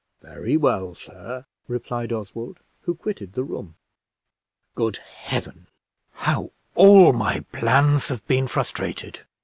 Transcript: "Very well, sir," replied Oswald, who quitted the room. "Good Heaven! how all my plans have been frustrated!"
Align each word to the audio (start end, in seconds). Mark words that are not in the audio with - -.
"Very 0.23 0.57
well, 0.57 0.95
sir," 0.95 1.45
replied 1.67 2.11
Oswald, 2.11 2.57
who 2.85 2.95
quitted 2.95 3.33
the 3.33 3.43
room. 3.43 3.75
"Good 4.73 4.97
Heaven! 4.97 5.67
how 6.13 6.53
all 6.73 7.13
my 7.13 7.41
plans 7.51 8.07
have 8.07 8.25
been 8.25 8.47
frustrated!" 8.47 9.19